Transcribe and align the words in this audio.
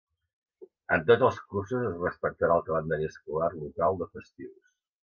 En 0.95 1.03
tots 1.11 1.27
els 1.27 1.37
cursos 1.53 1.85
es 1.91 2.01
respectarà 2.07 2.57
el 2.57 2.67
calendari 2.71 3.09
escolar 3.13 3.53
local 3.61 4.03
de 4.05 4.15
festius. 4.19 4.57